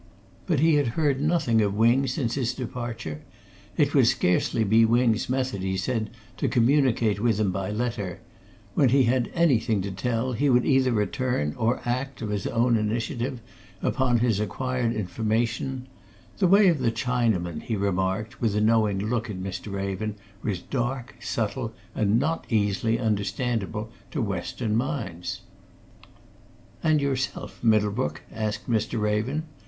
[0.47, 3.21] But he had heard nothing of Wing since his departure:
[3.77, 8.19] it would scarcely be Wing's method, he said, to communicate with him by letter;
[8.73, 12.77] when he had anything to tell, he would either return or act, of his own
[12.77, 13.41] initiative,
[13.83, 15.85] upon his acquired information:
[16.39, 19.71] the way of the Chinaman, he remarked with a knowing look at Mr.
[19.71, 25.41] Raven, was dark, subtle, and not easily understandable to Western minds.
[26.81, 28.99] "And yourself, Middlebrook?" asked Mr.
[28.99, 29.43] Raven.